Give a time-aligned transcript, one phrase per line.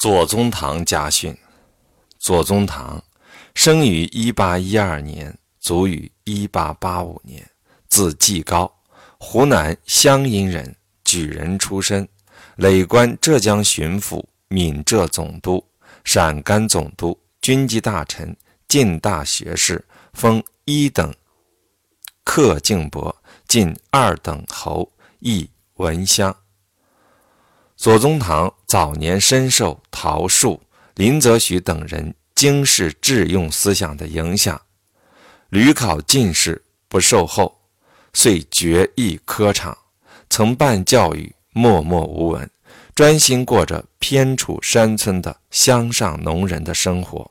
[0.00, 1.36] 左宗棠家训：
[2.18, 3.04] 左宗棠，
[3.54, 7.46] 生于一八一二年，卒于一八八五年，
[7.86, 8.74] 字季高，
[9.18, 10.74] 湖南湘阴人，
[11.04, 12.08] 举人出身，
[12.56, 15.62] 累官浙江巡抚、闽浙总督、
[16.02, 18.34] 陕甘总督、军机大臣、
[18.66, 21.14] 进大学士，封一等
[22.24, 23.14] 客敬伯，
[23.46, 26.34] 进二等侯，谥文襄。
[27.80, 30.60] 左宗棠早年深受陶树、
[30.96, 34.60] 林则徐等人经世致用思想的影响，
[35.48, 37.58] 屡考进士不受后，
[38.12, 39.78] 遂决意科场，
[40.28, 42.50] 曾办教育，默默无闻，
[42.94, 47.30] 专心过着偏处山村的乡上农人的生活，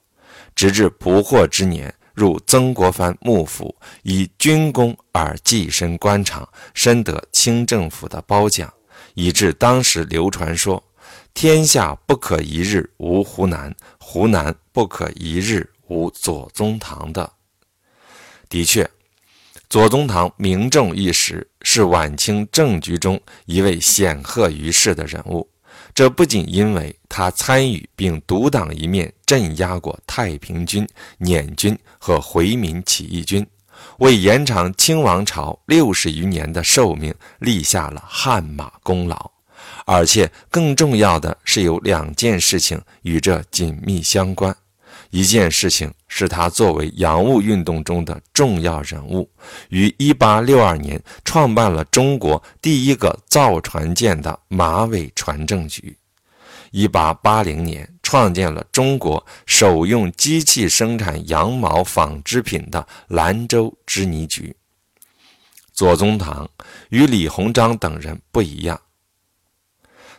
[0.55, 8.73] 直至不惑之年，入曾国藩幕府，以军功而跻身官场，深得清政府的褒奖。
[9.13, 10.83] 以致当时流传说
[11.33, 17.31] ：“天下不可一日无湖南，湖南不可一日无左宗棠。”的
[18.47, 18.89] 的确，
[19.69, 25.47] 左宗棠名重一时，是晚清政局中一位显赫于世的人物。
[25.93, 33.45] 这不仅因为他参与并独当一面镇压过太平军、捻军和回民起义军。
[33.99, 39.31] 为延长清王朝六十余年的寿命立下了汗马功劳，
[39.85, 44.55] 而且更重要的是有两件事情与这紧密相关。
[45.09, 49.29] 一件事情是他作为洋务运动中的重要人物，
[49.69, 55.97] 于1862年创办了中国第一个造船舰的马尾船政局
[56.71, 57.89] ；1880年。
[58.09, 64.55] 创建了中国首用机器生产羊毛纺织品的兰州织泥局。
[65.73, 66.49] 左宗棠
[66.89, 68.81] 与李鸿章等人不一样，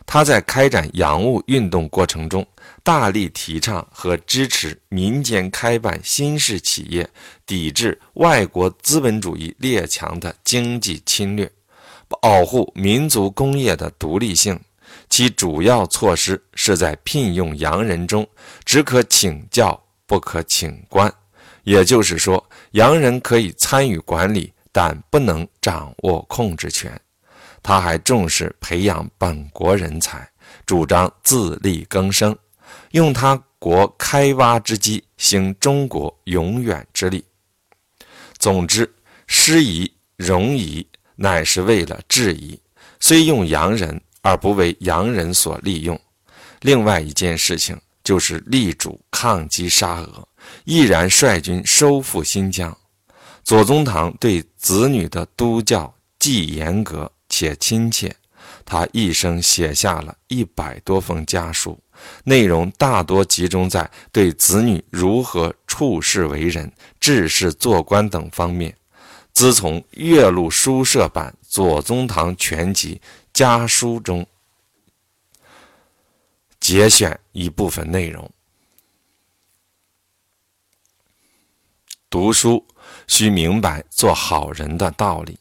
[0.05, 2.47] 他在开展洋务运动过程中，
[2.81, 7.09] 大力提倡和支持民间开办新式企业，
[7.45, 11.51] 抵制外国资本主义列强的经济侵略，
[12.07, 14.57] 保护民族工业的独立性。
[15.11, 18.25] 其主要措施是在聘用洋人中，
[18.63, 21.13] 只可请教，不可请官。
[21.63, 22.41] 也就是说，
[22.71, 26.97] 洋人可以参与管理，但不能掌握控制权。
[27.61, 30.25] 他还重视培养本国人才，
[30.65, 32.33] 主张自力更生，
[32.91, 37.21] 用他国开挖之机，兴中国永远之力。
[38.37, 38.89] 总之，
[39.27, 42.57] 师夷、容夷乃是为了质疑，
[43.01, 44.01] 虽用洋人。
[44.21, 45.99] 而不为洋人所利用。
[46.61, 50.27] 另外一件事情就是力主抗击沙俄，
[50.63, 52.75] 毅然率军收复新疆。
[53.43, 58.15] 左宗棠对子女的督教既严格且亲切，
[58.63, 61.79] 他一生写下了一百多封家书，
[62.23, 68.75] 内容大多集中在对子女如何处世为人、治世做官等方面。
[69.33, 73.01] 自从岳麓书社版《左宗棠全集》。
[73.33, 74.27] 家书中
[76.59, 78.29] 节选一部分内容：
[82.09, 82.67] 读书
[83.07, 85.39] 需明白做好人的道理。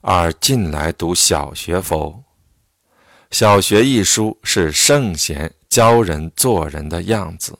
[0.00, 2.24] 而近来读小学否？
[3.30, 7.58] 小学一书是圣贤教人做人的样子，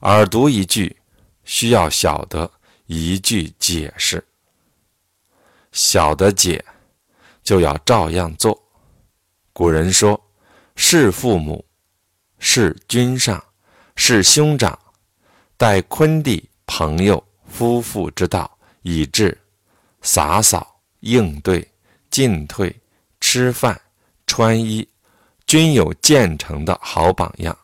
[0.00, 0.96] 而读一句
[1.46, 2.50] 需要晓得
[2.84, 4.22] 一句解释。
[5.72, 6.62] 小的解，
[7.42, 8.62] 就要照样做。
[9.52, 10.20] 古人说
[10.76, 11.64] ：“事父母，
[12.38, 13.42] 事君上，
[13.94, 14.78] 事兄长，
[15.56, 19.36] 待坤弟朋友夫妇之道，以致
[20.02, 21.66] 洒扫应对
[22.10, 22.74] 进退
[23.20, 23.80] 吃饭
[24.26, 24.86] 穿衣，
[25.46, 27.56] 均有建成的好榜样。”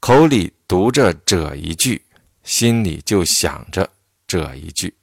[0.00, 2.02] 口里读着这一句，
[2.42, 3.88] 心里就想着
[4.26, 4.94] 这一句，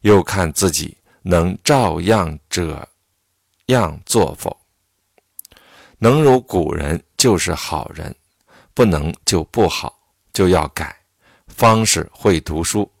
[0.00, 0.96] 又看自己。
[1.26, 2.86] 能照样这
[3.68, 4.54] 样做否？
[5.96, 8.14] 能如古人就是好人，
[8.74, 9.98] 不能就不好，
[10.34, 10.94] 就要改。
[11.48, 12.92] 方是会读书，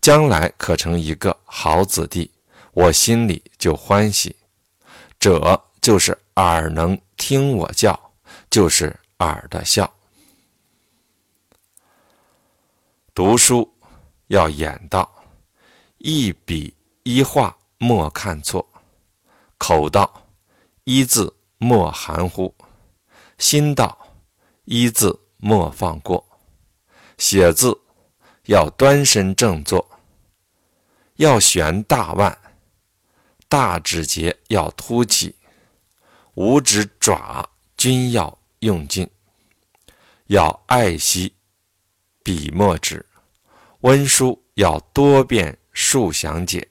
[0.00, 2.30] 将来可成一个好子弟，
[2.70, 4.36] 我心里就欢喜。
[5.18, 7.98] 这就是耳能听我教，
[8.48, 9.92] 就是耳的孝。
[13.18, 13.68] 读书
[14.28, 15.26] 要眼道，
[15.96, 16.72] 一笔。
[17.02, 18.64] 一画莫看错，
[19.58, 20.28] 口道
[20.84, 22.54] 一字莫含糊，
[23.36, 23.98] 心道
[24.66, 26.24] 一字莫放过。
[27.16, 27.76] 写字
[28.44, 29.84] 要端身正坐，
[31.16, 32.38] 要悬大腕，
[33.48, 35.34] 大指节要凸起，
[36.34, 39.10] 五指爪均要用劲，
[40.28, 41.34] 要爱惜
[42.22, 43.04] 笔墨纸。
[43.82, 46.68] 温书要多遍数详解，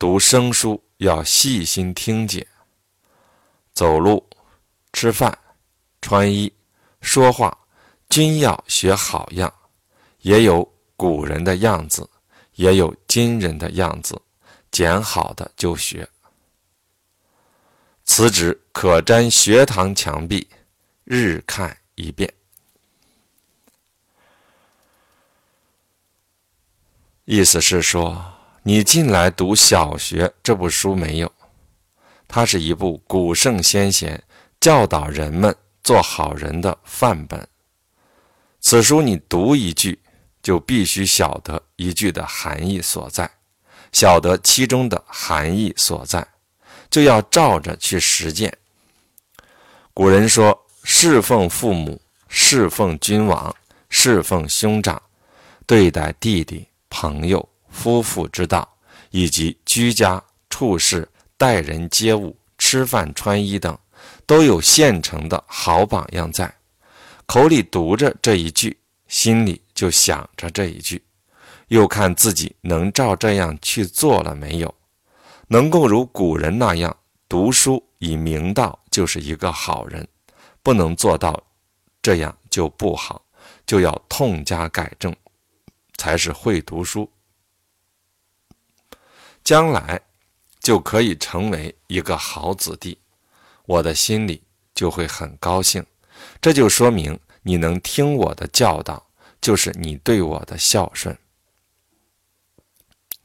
[0.00, 2.44] 读生书要细心听解。
[3.72, 4.28] 走路、
[4.92, 5.38] 吃饭、
[6.00, 6.52] 穿衣、
[7.00, 7.56] 说话，
[8.08, 9.52] 均要学好样，
[10.22, 12.10] 也有古人的样子，
[12.56, 14.20] 也有今人的样子，
[14.72, 16.08] 捡好的就学。
[18.04, 20.48] 此纸可粘学堂墙壁，
[21.04, 22.34] 日看一遍。
[27.32, 28.20] 意思是说，
[28.64, 31.32] 你进来读小学这部书没有？
[32.26, 34.20] 它是一部古圣先贤
[34.58, 35.54] 教导人们
[35.84, 37.46] 做好人的范本。
[38.60, 39.96] 此书你读一句，
[40.42, 43.30] 就必须晓得一句的含义所在，
[43.92, 46.26] 晓得其中的含义所在，
[46.90, 48.52] 就要照着去实践。
[49.94, 53.54] 古人说：“侍奉父母，侍奉君王，
[53.88, 55.00] 侍奉兄长，
[55.64, 58.68] 对待弟弟。”朋友、夫妇之道，
[59.10, 61.08] 以及居家处事、
[61.38, 63.78] 待人接物、吃饭穿衣等，
[64.26, 66.52] 都有现成的好榜样在。
[67.24, 68.76] 口里读着这一句，
[69.06, 71.02] 心里就想着这一句，
[71.68, 74.74] 又看自己能照这样去做了没有。
[75.46, 76.96] 能够如古人那样
[77.28, 80.04] 读书以明道，就是一个好人；
[80.62, 81.40] 不能做到
[82.02, 83.22] 这样，就不好，
[83.64, 85.14] 就要痛加改正。
[86.00, 87.12] 才是会读书，
[89.44, 90.00] 将来
[90.58, 92.96] 就可以成为一个好子弟，
[93.66, 94.42] 我的心里
[94.74, 95.84] 就会很高兴。
[96.40, 99.06] 这就说明你能听我的教导，
[99.42, 101.14] 就是你对我的孝顺。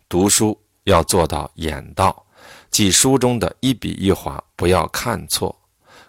[0.10, 2.28] 读书要做到眼道，
[2.70, 5.50] 即书中的一笔一划不要看错；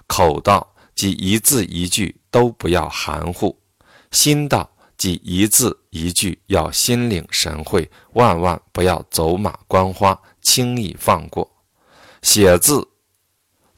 [0.09, 3.57] 口道，即一字一句都不要含糊；
[4.11, 4.69] 心道。
[4.97, 11.51] 即一字一句要心领神会，万万不要走马观花，轻易放过。
[12.23, 12.89] 写字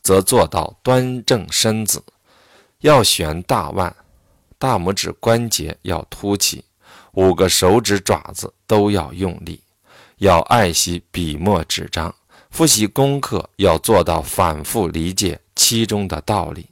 [0.00, 2.02] 则做到端正身子，
[2.80, 3.94] 要悬大腕，
[4.58, 6.64] 大拇指关节要凸起，
[7.12, 9.62] 五个手指爪子都要用力，
[10.18, 12.14] 要爱惜笔墨纸张。
[12.50, 16.70] 复习功课要做到反复理解其中的道理。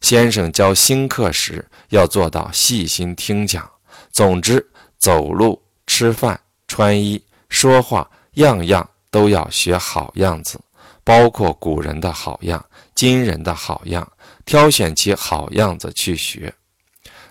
[0.00, 3.68] 先生教新课时要做到细心听讲。
[4.10, 4.66] 总之，
[4.98, 10.60] 走路、吃饭、穿衣、说话，样样都要学好样子，
[11.02, 12.64] 包括古人的好样、
[12.94, 14.10] 今人的好样，
[14.44, 16.52] 挑选其好样子去学。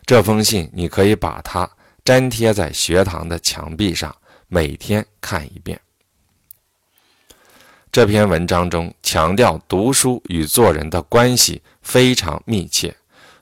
[0.06, 1.70] 这封信你可以把它
[2.06, 4.16] 粘贴在学堂的墙壁上，
[4.48, 5.80] 每天看一遍。
[7.92, 12.96] 这篇文章中强调读书与做人的关系非常密切。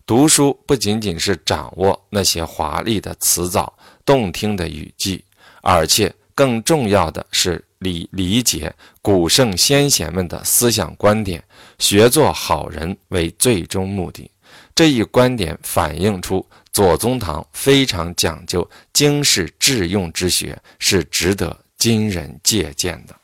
[0.06, 3.74] 读书不仅仅是掌握那些华丽的词藻、
[4.06, 5.24] 动听的语句，
[5.62, 8.72] 而且更重要的是理理解
[9.02, 11.44] 古圣先贤们的思想观点，
[11.80, 14.30] 学做好人为最终目的。
[14.76, 23.16] 这一观点反映出左宗棠非常讲究经世致用之学，是值得今人借鉴的。